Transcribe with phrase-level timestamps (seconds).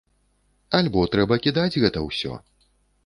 [0.79, 2.33] Альбо трэба кідаць гэта ўсё.